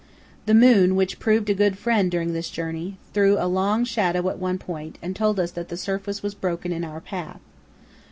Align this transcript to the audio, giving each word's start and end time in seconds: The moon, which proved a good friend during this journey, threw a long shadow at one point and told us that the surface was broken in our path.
The 0.47 0.55
moon, 0.55 0.95
which 0.95 1.19
proved 1.19 1.47
a 1.51 1.53
good 1.53 1.77
friend 1.77 2.09
during 2.09 2.33
this 2.33 2.49
journey, 2.49 2.97
threw 3.13 3.37
a 3.37 3.45
long 3.47 3.85
shadow 3.85 4.27
at 4.31 4.39
one 4.39 4.57
point 4.57 4.97
and 4.99 5.15
told 5.15 5.39
us 5.39 5.51
that 5.51 5.69
the 5.69 5.77
surface 5.77 6.23
was 6.23 6.33
broken 6.33 6.71
in 6.73 6.83
our 6.83 7.01
path. 7.01 7.39